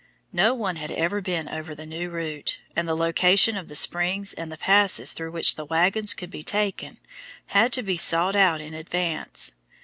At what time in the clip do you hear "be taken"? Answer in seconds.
6.31-6.97